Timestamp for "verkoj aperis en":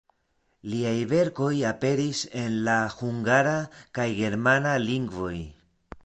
1.09-2.55